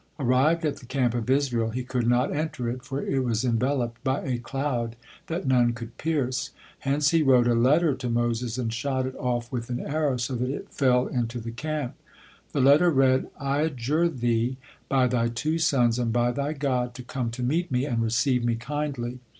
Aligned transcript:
Arrived 0.17 0.65
at 0.65 0.77
the 0.77 0.87
camp 0.87 1.13
of 1.13 1.29
Israel, 1.29 1.69
he 1.69 1.83
could 1.83 2.07
not 2.07 2.33
enter 2.33 2.67
it, 2.67 2.81
for 2.83 3.05
it 3.05 3.23
was 3.23 3.45
enveloped 3.45 4.03
by 4.03 4.19
a 4.21 4.39
cloud 4.39 4.95
that 5.27 5.45
none 5.45 5.73
could 5.73 5.95
pierce, 5.99 6.49
hence 6.79 7.11
he 7.11 7.21
wrote 7.21 7.47
a 7.47 7.53
letter 7.53 7.93
to 7.93 8.09
Moses 8.09 8.57
and 8.57 8.73
shot 8.73 9.05
it 9.05 9.15
off 9.17 9.51
with 9.51 9.69
an 9.69 9.79
arrow, 9.79 10.17
so 10.17 10.33
that 10.37 10.49
it 10.49 10.73
fell 10.73 11.05
into 11.05 11.39
the 11.39 11.51
camp. 11.51 11.93
The 12.51 12.61
letter 12.61 12.89
read: 12.89 13.27
"I 13.39 13.59
adjure 13.61 14.09
thee, 14.09 14.57
by 14.89 15.05
thy 15.05 15.27
two 15.27 15.59
sons 15.59 15.99
and 15.99 16.11
by 16.11 16.31
thy 16.31 16.53
God, 16.53 16.95
to 16.95 17.03
come 17.03 17.29
to 17.29 17.43
meet 17.43 17.69
me 17.71 17.85
and 17.85 18.01
receive 18.01 18.43
me 18.43 18.55
kindly. 18.55 19.19